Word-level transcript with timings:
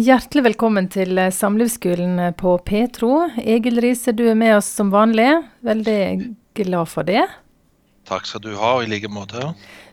Hjertelig 0.00 0.44
velkommen 0.46 0.86
til 0.88 1.18
eh, 1.20 1.32
Samlivsskolen 1.34 2.14
eh, 2.22 2.30
på 2.32 2.54
Petro. 2.64 3.26
Egil 3.36 3.82
Riise, 3.82 4.14
du 4.16 4.22
er 4.30 4.36
med 4.38 4.54
oss 4.56 4.68
som 4.72 4.88
vanlig. 4.94 5.26
Veldig 5.66 5.96
glad 6.56 6.88
for 6.88 7.04
det. 7.04 7.26
Takk 8.08 8.28
skal 8.30 8.40
du 8.46 8.54
ha, 8.56 8.70
i 8.80 8.86
like 8.88 9.10
måte. 9.12 9.50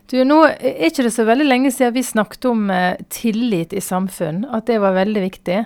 Du, 0.08 0.16
nå 0.24 0.38
er 0.46 0.86
ikke 0.88 1.04
det 1.04 1.12
så 1.12 1.26
veldig 1.28 1.44
lenge 1.50 1.72
siden 1.74 1.92
vi 1.98 2.04
snakket 2.06 2.48
om 2.48 2.70
eh, 2.72 2.94
tillit 3.12 3.74
i 3.76 3.82
samfunn, 3.84 4.46
at 4.48 4.70
det 4.70 4.78
var 4.80 4.96
veldig 4.96 5.24
viktig. 5.26 5.58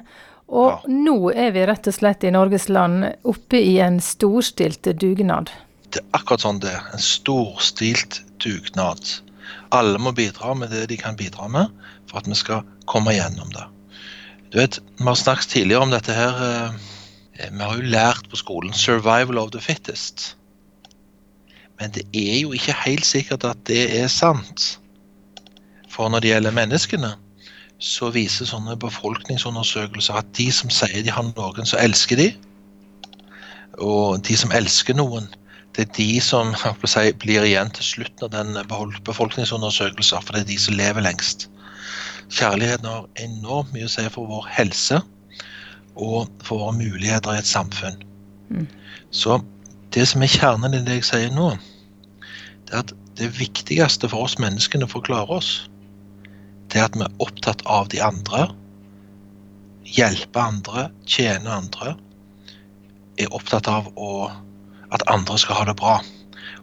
Og 0.50 0.72
ja. 0.72 0.96
nå 1.06 1.14
er 1.30 1.52
vi 1.54 1.66
rett 1.68 1.86
og 1.92 1.94
slett 1.94 2.26
i 2.26 2.32
Norges 2.34 2.66
land 2.72 3.12
oppe 3.22 3.60
i 3.62 3.76
en 3.84 4.00
storstilt 4.02 4.90
dugnad. 5.04 5.52
Det 5.92 6.02
er 6.02 6.08
akkurat 6.18 6.42
sånn 6.48 6.58
det 6.64 6.72
er. 6.72 6.88
En 6.96 7.04
storstilt 7.04 8.24
dugnad. 8.42 9.20
Alle 9.70 10.02
må 10.02 10.10
bidra 10.18 10.56
med 10.58 10.74
det 10.74 10.88
de 10.90 10.98
kan 10.98 11.20
bidra 11.20 11.46
med 11.52 11.70
for 12.10 12.24
at 12.24 12.32
vi 12.32 12.40
skal 12.42 12.66
komme 12.90 13.14
gjennom 13.14 13.54
det. 13.54 13.68
Du 14.52 14.58
vet, 14.58 14.78
Vi 14.98 15.04
har 15.04 15.14
snakket 15.14 15.48
tidligere 15.48 15.80
om 15.80 15.90
dette 15.90 16.12
her. 16.12 16.40
Eh, 16.44 17.50
vi 17.52 17.62
har 17.62 17.76
jo 17.76 17.82
lært 17.88 18.28
på 18.30 18.36
skolen 18.36 18.72
'survival 18.72 19.38
of 19.38 19.50
the 19.50 19.60
fittest'. 19.60 20.34
Men 21.80 21.90
det 21.90 22.04
er 22.14 22.40
jo 22.40 22.52
ikke 22.52 22.74
helt 22.84 23.06
sikkert 23.06 23.44
at 23.44 23.56
det 23.66 24.00
er 24.00 24.06
sant. 24.06 24.78
For 25.88 26.08
når 26.08 26.20
det 26.20 26.28
gjelder 26.28 26.50
menneskene, 26.50 27.14
så 27.78 28.10
viser 28.10 28.44
sånne 28.44 28.76
befolkningsundersøkelser 28.76 30.14
at 30.14 30.26
de 30.36 30.52
som 30.52 30.70
sier 30.70 31.02
de 31.02 31.10
har 31.10 31.22
noen, 31.22 31.66
så 31.66 31.80
elsker 31.80 32.16
de. 32.16 32.28
Og 33.78 34.22
de 34.28 34.36
som 34.36 34.52
elsker 34.52 34.94
noen, 34.94 35.26
det 35.76 35.88
er 35.88 35.92
de 35.96 36.20
som 36.20 36.54
blir 37.24 37.42
igjen 37.42 37.70
til 37.70 37.84
slutten 37.84 38.28
av 38.28 38.30
den 38.30 38.66
befolkningsundersøkelsen, 39.04 40.22
for 40.22 40.32
det 40.32 40.40
er 40.40 40.52
de 40.52 40.58
som 40.58 40.74
lever 40.74 41.00
lengst. 41.00 41.48
Kjærligheten 42.32 42.88
har 42.88 43.08
enormt 43.20 43.72
mye 43.74 43.88
å 43.88 43.92
si 43.92 44.04
for 44.12 44.28
vår 44.30 44.46
helse 44.56 45.02
og 45.92 46.30
for 46.44 46.62
våre 46.62 46.76
muligheter 46.78 47.34
i 47.34 47.42
et 47.42 47.48
samfunn. 47.48 47.98
Mm. 48.48 48.66
Så 49.12 49.40
det 49.92 50.06
som 50.08 50.24
er 50.24 50.32
kjernen 50.32 50.76
i 50.76 50.80
det 50.86 51.00
jeg 51.00 51.08
sier 51.10 51.34
nå, 51.34 51.50
det 52.68 52.78
er 52.78 52.84
at 52.86 52.94
det 53.20 53.28
viktigste 53.36 54.08
for 54.08 54.24
oss 54.24 54.38
menneskene 54.40 54.88
for 54.88 55.02
å 55.02 55.08
klare 55.10 55.36
oss, 55.36 55.52
det 56.72 56.80
er 56.80 56.88
at 56.88 56.96
vi 56.96 57.04
er 57.04 57.20
opptatt 57.20 57.60
av 57.68 57.90
de 57.92 58.00
andre, 58.00 58.46
hjelpe 59.84 60.40
andre, 60.40 60.86
tjene 61.04 61.52
andre. 61.52 61.96
Er 63.20 63.34
opptatt 63.36 63.68
av 63.68 63.90
å, 64.00 64.30
at 64.88 65.04
andre 65.12 65.36
skal 65.40 65.60
ha 65.60 65.66
det 65.68 65.76
bra. 65.76 65.98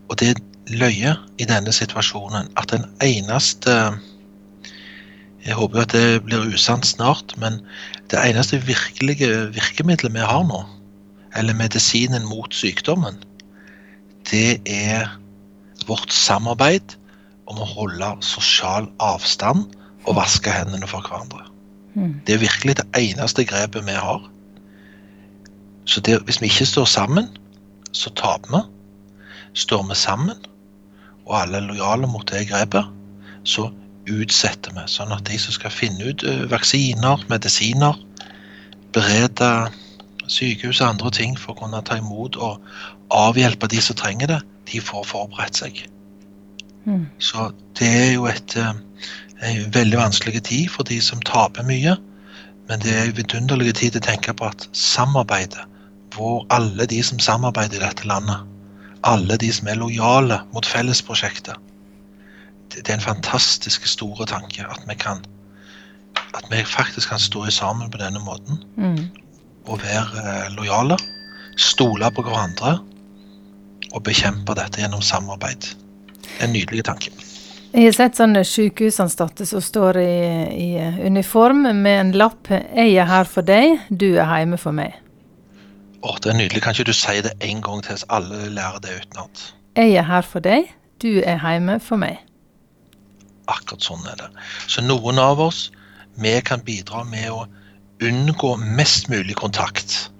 Og 0.09 0.17
det 0.17 0.31
er 0.33 0.41
løye 0.81 1.13
i 1.37 1.45
denne 1.49 1.73
situasjonen 1.73 2.49
at 2.57 2.73
den 2.73 2.87
eneste 3.05 3.75
jeg 5.45 5.55
håper 5.55 5.85
at 5.85 5.93
det 5.95 6.23
blir 6.25 6.51
usant 6.53 6.85
snart, 6.87 7.33
men 7.39 7.61
det 8.11 8.19
eneste 8.19 8.59
virkelige 8.67 9.49
virkemidlet 9.55 10.13
vi 10.13 10.25
har 10.25 10.43
nå, 10.47 10.63
eller 11.37 11.55
medisinen 11.55 12.25
mot 12.27 12.53
sykdommen, 12.53 13.19
det 14.31 14.59
er 14.67 15.07
vårt 15.87 16.11
samarbeid 16.13 16.95
om 17.49 17.61
å 17.61 17.69
holde 17.69 18.11
sosial 18.25 18.89
avstand 19.01 19.65
og 20.05 20.17
vaske 20.19 20.51
hendene 20.53 20.89
for 20.89 21.05
hverandre. 21.05 21.45
Mm. 21.95 22.19
Det 22.27 22.35
er 22.35 22.43
virkelig 22.43 22.77
det 22.81 22.87
eneste 22.97 23.45
grepet 23.47 23.87
vi 23.87 23.95
har. 23.97 24.27
Så 25.89 26.01
det, 26.05 26.19
hvis 26.27 26.41
vi 26.41 26.49
ikke 26.51 26.67
står 26.69 26.85
sammen, 26.85 27.31
så 27.91 28.11
taper 28.13 28.53
vi. 28.53 28.61
Står 29.57 29.87
vi 29.89 29.95
sammen, 29.97 30.37
og 31.25 31.39
alle 31.41 31.57
er 31.57 31.69
lojale 31.71 32.07
mot 32.07 32.27
det 32.29 32.47
grepet, 32.51 32.85
så 33.43 33.69
utsetter 34.09 34.73
vi. 34.75 34.85
Sånn 34.91 35.13
at 35.15 35.25
de 35.29 35.37
som 35.41 35.55
skal 35.55 35.73
finne 35.73 36.11
ut 36.11 36.25
eh, 36.27 36.45
vaksiner, 36.51 37.25
medisiner, 37.31 37.97
berede 38.95 39.69
sykehus 40.29 40.81
og 40.81 40.93
andre 40.93 41.11
ting 41.13 41.37
for 41.37 41.53
å 41.53 41.63
kunne 41.63 41.81
ta 41.85 41.99
imot 41.99 42.37
og 42.37 42.61
avhjelpe 43.13 43.69
de 43.69 43.81
som 43.81 43.97
trenger 43.97 44.29
det, 44.33 44.41
de 44.69 44.81
får 44.83 45.07
forberedt 45.09 45.61
seg. 45.61 45.81
Mm. 46.85 47.07
Så 47.21 47.49
det 47.79 47.89
er 47.89 48.11
jo 48.13 48.27
et, 48.29 48.55
eh, 48.57 48.73
en 49.49 49.73
veldig 49.73 49.97
vanskelig 49.97 50.43
tid 50.49 50.69
for 50.73 50.87
de 50.89 50.99
som 51.01 51.21
taper 51.25 51.65
mye. 51.65 51.97
Men 52.69 52.83
det 52.85 52.93
er 52.93 53.07
en 53.07 53.17
vidunderlig 53.17 53.73
tid 53.79 53.97
å 53.97 54.05
tenke 54.05 54.33
på 54.37 54.45
at 54.45 54.67
samarbeidet, 54.77 55.65
hvor 56.13 56.45
alle 56.53 56.85
de 56.89 57.01
som 57.05 57.19
samarbeider 57.21 57.79
i 57.79 57.85
dette 57.85 58.05
landet, 58.09 58.45
alle 59.07 59.37
de 59.41 59.49
som 59.53 59.67
er 59.71 59.79
lojale 59.79 60.41
mot 60.53 60.65
fellesprosjektet, 60.65 61.55
det 62.79 62.93
er 62.93 62.99
en 62.99 63.03
fantastisk 63.03 63.87
store 63.87 64.25
tanke 64.29 64.65
at 64.65 64.87
vi 64.87 64.95
kan 64.99 65.23
at 66.33 66.45
vi 66.51 66.63
faktisk 66.65 67.09
kan 67.09 67.19
stå 67.19 67.45
sammen 67.51 67.91
på 67.91 67.97
denne 67.97 68.19
måten. 68.19 68.63
Mm. 68.77 69.09
Og 69.65 69.81
være 69.81 70.23
eh, 70.23 70.51
lojale. 70.53 70.97
Stole 71.57 72.11
på 72.15 72.21
hverandre. 72.25 72.77
Og 73.93 74.03
bekjempe 74.05 74.53
dette 74.57 74.81
gjennom 74.81 75.01
samarbeid. 75.01 75.71
En 76.43 76.53
nydelig 76.53 76.85
tanke. 76.85 77.11
Jeg 77.73 77.85
har 77.85 77.93
sett 77.93 78.17
sånne 78.17 78.41
sykehusansatte 78.45 79.45
som 79.45 79.61
står 79.61 79.99
i, 80.01 80.13
i, 80.57 80.69
uniform 81.05 81.67
med 81.77 81.99
en 81.99 82.11
lapp 82.17 82.49
'Jeg 82.49 82.95
er 82.95 83.05
her 83.05 83.23
for 83.23 83.45
deg, 83.45 83.77
du 83.89 84.17
er 84.17 84.25
hjemme 84.37 84.57
for 84.57 84.73
meg'. 84.73 84.97
Å, 86.01 86.15
det 86.23 86.31
er 86.31 86.37
nydelig. 86.37 86.61
Kan 86.61 86.73
ikke 86.73 86.89
du 86.89 86.93
si 86.93 87.21
det 87.21 87.33
en 87.41 87.61
gang 87.61 87.83
til, 87.83 87.97
så 87.97 88.05
alle 88.09 88.49
lærer 88.49 88.79
det 88.81 88.89
utenat? 89.01 89.53
Jeg 89.75 89.93
er 89.93 90.03
her 90.03 90.21
for 90.21 90.39
deg, 90.39 90.73
du 91.01 91.21
er 91.21 91.37
hjemme 91.37 91.79
for 91.79 92.01
meg. 92.01 92.17
Akkurat 93.49 93.85
sånn 93.85 94.05
er 94.09 94.19
det. 94.19 94.29
Så 94.67 94.83
noen 94.85 95.19
av 95.21 95.41
oss, 95.41 95.69
vi 96.19 96.35
kan 96.45 96.63
bidra 96.65 97.03
med 97.07 97.31
å 97.31 97.45
unngå 98.05 98.55
mest 98.61 99.09
mulig 99.11 99.35
kontakt. 99.39 100.11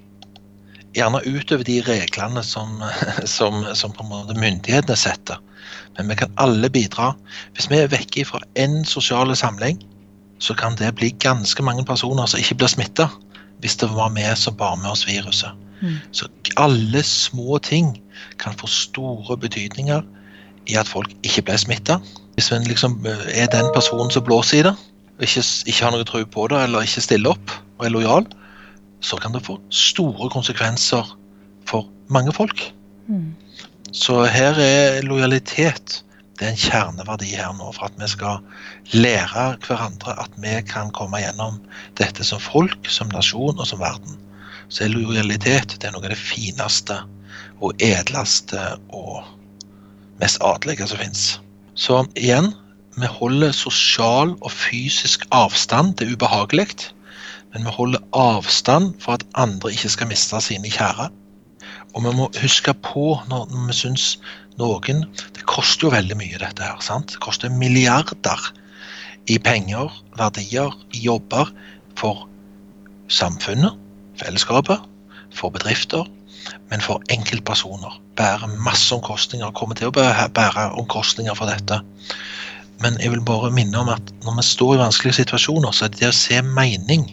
Gjerne 0.98 1.22
utover 1.28 1.64
de 1.68 1.80
reglene 1.86 2.44
som, 2.44 2.82
som, 3.38 3.62
som 3.76 3.94
på 3.96 4.06
en 4.06 4.12
måte 4.12 4.40
myndighetene 4.40 4.98
setter. 5.00 5.40
Men 5.98 6.10
vi 6.12 6.20
kan 6.22 6.34
alle 6.42 6.70
bidra. 6.72 7.14
Hvis 7.56 7.70
vi 7.72 7.82
er 7.82 7.92
vekke 7.92 8.26
fra 8.28 8.42
én 8.60 8.82
sosial 8.88 9.32
samling, 9.36 9.82
så 10.40 10.56
kan 10.56 10.78
det 10.80 10.94
bli 10.96 11.12
ganske 11.20 11.64
mange 11.64 11.84
personer 11.86 12.30
som 12.30 12.40
ikke 12.40 12.62
blir 12.62 12.72
smitta. 12.72 13.10
Hvis 13.60 13.76
det 13.82 13.90
var 13.92 14.14
vi 14.16 14.24
som 14.40 14.56
bar 14.56 14.78
med 14.80 14.92
oss 14.94 15.04
viruset. 15.08 15.52
Mm. 15.82 16.00
Så 16.12 16.28
alle 16.60 17.04
små 17.04 17.60
ting 17.64 17.98
kan 18.40 18.56
få 18.60 18.68
store 18.68 19.38
betydninger 19.38 20.04
i 20.68 20.76
at 20.80 20.88
folk 20.88 21.12
ikke 21.24 21.46
ble 21.50 21.58
smitta. 21.60 22.00
Hvis 22.40 22.54
en 22.56 22.64
liksom 22.64 23.02
eh, 23.04 23.26
er 23.44 23.50
den 23.52 23.68
personen 23.76 24.08
som 24.16 24.24
blåser 24.24 24.62
i 24.62 24.68
det, 24.70 24.72
ikke, 25.20 25.44
ikke 25.68 25.84
har 25.84 25.92
noe 25.92 26.06
tro 26.08 26.22
på 26.24 26.46
det, 26.48 26.62
eller 26.64 26.86
ikke 26.88 27.04
stiller 27.04 27.36
opp 27.36 27.52
og 27.76 27.84
er 27.84 27.92
lojal, 27.92 28.28
så 29.04 29.20
kan 29.20 29.36
det 29.36 29.42
få 29.44 29.58
store 29.76 30.30
konsekvenser 30.32 31.10
for 31.68 31.90
mange 32.08 32.32
folk. 32.32 32.62
Mm. 33.12 33.34
Så 33.92 34.22
her 34.32 34.56
er 34.64 35.02
lojalitet 35.04 36.00
det 36.40 36.48
er 36.48 36.54
en 36.54 36.62
kjerneverdi 36.62 37.34
her 37.36 37.52
nå 37.58 37.74
for 37.76 37.90
at 37.90 38.00
vi 38.00 38.08
skal 38.08 38.40
lære 38.96 39.44
hverandre 39.66 40.16
at 40.24 40.40
vi 40.40 40.54
kan 40.64 40.94
komme 40.96 41.20
gjennom 41.20 41.60
dette 42.00 42.24
som 42.24 42.40
folk, 42.40 42.88
som 42.88 43.12
nasjon 43.12 43.60
og 43.60 43.68
som 43.68 43.84
verden. 43.84 44.16
Så 44.72 44.86
er 44.86 44.96
lojalitet 44.96 45.76
det 45.76 45.90
er 45.90 45.98
noe 45.98 46.08
av 46.08 46.16
det 46.16 46.22
fineste 46.22 47.02
og 47.60 47.76
edleste 47.84 48.64
og 48.96 49.28
mest 50.24 50.40
adelige 50.40 50.88
som 50.88 51.04
fins. 51.04 51.28
Så 51.80 52.02
igjen, 52.20 52.52
vi 53.00 53.08
holder 53.08 53.54
sosial 53.56 54.34
og 54.44 54.52
fysisk 54.52 55.24
avstand. 55.32 55.96
Det 55.96 56.08
er 56.08 56.18
ubehagelig. 56.18 56.68
Men 57.54 57.64
vi 57.66 57.72
holder 57.72 58.04
avstand 58.14 58.92
for 59.00 59.16
at 59.16 59.24
andre 59.40 59.72
ikke 59.72 59.92
skal 59.94 60.10
miste 60.12 60.42
sine 60.44 60.72
kjære. 60.74 61.08
Og 61.96 62.04
vi 62.04 62.12
må 62.18 62.28
huske 62.42 62.74
på 62.84 63.06
når, 63.32 63.48
vi 63.70 63.78
syns 63.78 64.10
noen 64.60 65.06
Det 65.16 65.48
koster 65.48 65.88
jo 65.88 65.94
veldig 65.96 66.18
mye, 66.20 66.42
dette 66.42 66.68
her. 66.68 66.84
sant? 66.84 67.16
Det 67.16 67.24
koster 67.24 67.50
milliarder 67.50 68.52
i 69.32 69.40
penger, 69.40 69.88
verdier, 70.18 70.76
i 70.92 71.06
jobber 71.08 71.48
for 71.96 72.28
samfunnet, 73.08 73.78
fellesskapet, 74.20 74.84
for 75.32 75.50
bedrifter, 75.50 76.04
men 76.72 76.82
for 76.84 77.04
enkeltpersoner. 77.14 78.00
Bærer 78.20 78.52
masse 78.64 78.94
omkostninger, 78.96 79.52
kommer 79.58 79.78
til 79.80 79.90
å 79.90 79.94
bære 80.36 80.70
omkostninger 80.80 81.38
for 81.38 81.52
dette. 81.52 81.82
Men 82.84 83.00
jeg 83.04 83.12
vil 83.12 83.24
bare 83.28 83.52
minne 83.52 83.80
om 83.82 83.92
at 83.92 84.14
når 84.24 84.40
vi 84.40 84.46
står 84.48 84.76
i 84.76 84.82
vanskelige 84.84 85.20
situasjoner, 85.22 85.72
så 85.76 85.86
er 85.86 85.94
det 85.94 86.04
det 86.04 86.12
å 86.14 86.20
se 86.20 86.42
mening 86.46 87.10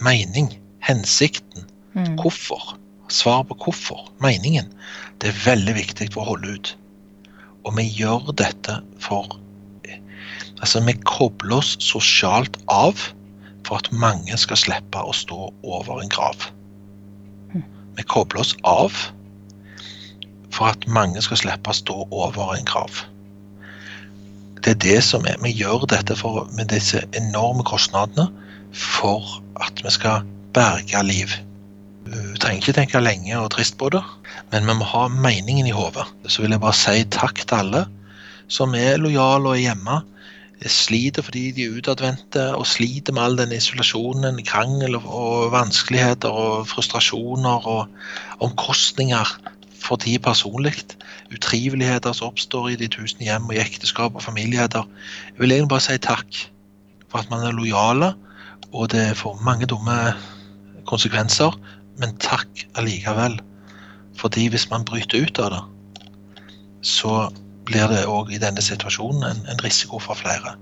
Mening, 0.00 0.54
hensikten, 0.80 1.66
mm. 1.92 2.14
hvorfor. 2.16 2.70
Svar 3.12 3.42
på 3.44 3.56
hvorfor, 3.66 4.06
meningen. 4.24 4.70
Det 5.20 5.28
er 5.28 5.42
veldig 5.44 5.74
viktig 5.76 6.06
for 6.14 6.22
å 6.22 6.30
holde 6.30 6.54
ut. 6.56 6.70
Og 7.68 7.74
vi 7.76 7.84
gjør 7.84 8.30
dette 8.40 8.78
for 9.04 9.36
Altså, 10.60 10.80
vi 10.84 10.92
kobler 11.08 11.60
oss 11.60 11.76
sosialt 11.80 12.58
av 12.68 12.98
for 13.66 13.78
at 13.78 13.88
mange 13.96 14.36
skal 14.40 14.58
slippe 14.60 15.00
å 15.00 15.14
stå 15.16 15.48
over 15.64 16.02
en 16.02 16.12
grav. 16.12 16.48
Vi 18.00 18.06
kobler 18.08 18.40
oss 18.40 18.54
av 18.64 18.94
for 20.50 20.70
at 20.72 20.86
mange 20.88 21.20
skal 21.20 21.36
slippe 21.36 21.68
å 21.68 21.76
stå 21.76 21.96
over 22.08 22.54
en 22.54 22.64
krav. 22.64 23.02
Det 24.64 24.72
er 24.72 24.80
det 24.80 25.02
som 25.04 25.26
er, 25.28 25.36
Vi 25.44 25.52
gjør 25.52 25.84
dette 25.88 26.16
for, 26.16 26.48
med 26.56 26.72
disse 26.72 27.02
enorme 27.16 27.60
kostnadene 27.68 28.30
for 28.72 29.42
at 29.60 29.84
vi 29.84 29.92
skal 29.92 30.24
berge 30.56 31.02
liv. 31.04 31.36
Vi 32.08 32.40
trenger 32.40 32.62
ikke 32.62 32.78
tenke 32.80 33.04
lenge 33.04 33.36
og 33.36 33.50
trist 33.52 33.76
på 33.76 33.92
det, 33.92 34.00
men 34.52 34.64
vi 34.64 34.78
må 34.80 34.88
ha 34.88 35.06
meningen 35.12 35.68
i 35.68 35.76
hodet. 35.76 36.08
Så 36.24 36.40
vil 36.40 36.56
jeg 36.56 36.64
bare 36.64 36.80
si 36.80 37.04
takk 37.12 37.44
til 37.44 37.58
alle 37.58 37.84
som 38.48 38.72
er 38.74 38.96
lojale 38.96 39.44
og 39.44 39.58
er 39.58 39.66
hjemme. 39.68 40.00
Sliter 40.68 41.24
fordi 41.24 41.50
de 41.56 41.64
er 41.64 41.76
utadvendte 41.78 42.42
og 42.52 42.66
sliter 42.68 43.14
med 43.16 43.22
all 43.22 43.38
den 43.38 43.52
isolasjonen, 43.56 44.42
krangel 44.44 44.98
og 44.98 45.52
vanskeligheter 45.54 46.28
og 46.28 46.66
frustrasjoner 46.68 47.66
og 47.66 47.88
omkostninger 48.44 49.32
for 49.80 49.96
de 49.96 50.18
personlig. 50.18 50.74
Utriveligheter 51.32 52.12
som 52.12 52.28
oppstår 52.28 52.68
i 52.68 52.76
de 52.76 52.90
tusen 52.92 53.24
hjem 53.24 53.48
og 53.48 53.56
i 53.56 53.62
ekteskap 53.62 54.14
og 54.14 54.22
familieheter. 54.22 54.84
Jeg 55.32 55.38
vil 55.40 55.52
egentlig 55.56 55.72
bare 55.72 55.86
si 55.86 55.96
takk 55.96 56.42
for 57.08 57.22
at 57.22 57.30
man 57.32 57.46
er 57.46 57.56
lojale, 57.56 58.12
og 58.72 58.90
det 58.92 59.16
får 59.16 59.40
mange 59.44 59.66
dumme 59.66 59.96
konsekvenser, 60.86 61.56
men 61.98 62.16
takk 62.20 62.66
allikevel. 62.76 63.40
Fordi 64.20 64.48
hvis 64.52 64.68
man 64.70 64.84
bryter 64.84 65.24
ut 65.24 65.40
av 65.40 65.54
det, 65.54 65.62
så 66.82 67.30
blir 67.68 67.86
det 67.92 68.06
òg 68.08 68.32
i 68.34 68.40
denne 68.42 68.62
situasjonen 68.64 69.26
en, 69.28 69.40
en, 69.50 69.62
risiko 69.64 70.00
for 70.02 70.18
flere. 70.18 70.56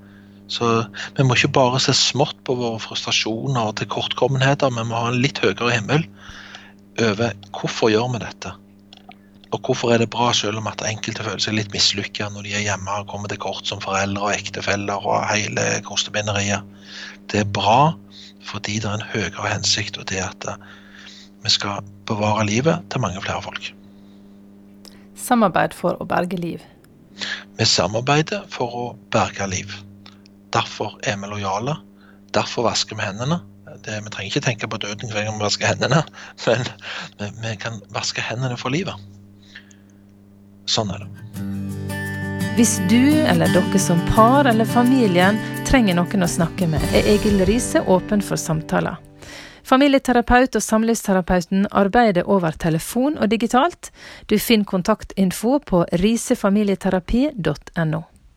Så 0.48 0.68
vi 1.16 1.26
må 1.26 1.36
ikke 1.36 1.52
bare 1.58 1.80
se 1.82 1.92
smått 1.96 2.38
på 2.48 2.56
våre 2.56 2.80
frustrasjoner 2.80 3.68
og 3.70 3.76
tilkortkommenheter, 3.80 4.72
men 4.72 4.86
vi 4.86 4.92
må 4.92 5.02
ha 5.02 5.10
en 5.12 5.20
litt 5.22 5.40
høyere 5.44 5.74
himmel 5.74 6.06
over 6.98 7.36
hvorfor 7.54 7.92
gjør 7.92 8.08
vi 8.14 8.22
dette. 8.24 8.54
Og 9.54 9.64
hvorfor 9.64 9.94
er 9.94 10.02
det 10.02 10.10
bra 10.12 10.32
selv 10.36 10.60
om 10.60 10.66
at 10.68 10.82
enkelte 10.84 11.24
føler 11.24 11.40
seg 11.40 11.56
litt 11.56 11.72
mislykka 11.72 12.28
når 12.32 12.48
de 12.48 12.56
er 12.58 12.66
hjemme 12.66 12.96
og 13.00 13.08
kommer 13.12 13.32
til 13.32 13.40
kort 13.40 13.68
som 13.68 13.80
foreldre 13.80 14.26
og 14.26 14.34
ektefeller 14.34 15.06
og 15.08 15.24
hele 15.30 15.64
kostebinderiet. 15.86 16.66
Det 17.32 17.44
er 17.44 17.48
bra 17.48 17.94
fordi 18.48 18.78
det 18.80 18.88
er 18.88 18.98
en 18.98 19.10
høyere 19.12 19.50
hensikt, 19.52 19.98
og 20.00 20.08
det 20.08 20.22
at 20.24 20.46
vi 21.44 21.52
skal 21.52 21.84
bevare 22.08 22.46
livet 22.48 22.84
til 22.90 23.02
mange 23.04 23.20
flere 23.20 23.42
folk. 23.44 23.70
Samarbeid 25.18 25.74
for 25.76 25.98
å 26.00 26.06
berge 26.08 26.38
liv. 26.40 26.64
Vi 27.58 27.66
samarbeider 27.66 28.44
for 28.54 28.74
å 28.78 28.86
berge 29.10 29.46
liv. 29.50 29.72
Derfor 30.54 30.94
er 31.02 31.16
vi 31.18 31.30
lojale. 31.30 31.74
Derfor 32.34 32.68
vasker 32.68 32.98
vi 32.98 33.02
hendene. 33.02 33.40
Det, 33.84 33.98
vi 34.04 34.10
trenger 34.10 34.30
ikke 34.30 34.44
tenke 34.46 34.68
på 34.70 34.78
døden 34.80 35.10
hver 35.12 35.26
gang 35.26 35.36
vi 35.36 35.44
vasker 35.44 35.68
hendene, 35.68 36.00
men 36.46 36.64
vi, 37.18 37.28
vi 37.42 37.56
kan 37.60 37.80
vaske 37.94 38.22
hendene 38.24 38.56
for 38.58 38.74
livet. 38.74 38.94
Sånn 40.68 40.92
er 40.94 41.04
det. 41.04 41.10
Hvis 42.58 42.78
du 42.90 43.22
eller 43.22 43.50
dere 43.54 43.78
som 43.82 44.00
par 44.08 44.48
eller 44.50 44.66
familien 44.66 45.38
trenger 45.68 45.98
noen 45.98 46.26
å 46.26 46.30
snakke 46.30 46.66
med, 46.70 46.82
er 46.94 47.06
Egil 47.14 47.44
Riise 47.46 47.84
åpen 47.86 48.24
for 48.24 48.40
samtaler. 48.40 48.98
Familieterapeut 49.68 50.56
og 50.56 50.62
samlivsterapeuten 50.64 51.66
arbeider 51.76 52.24
over 52.24 52.56
telefon 52.56 53.18
og 53.20 53.28
digitalt. 53.30 53.90
Du 54.30 54.38
finner 54.40 54.64
kontaktinfo 54.64 55.58
på 55.60 55.84
risefamilieterapi.no. 55.92 58.00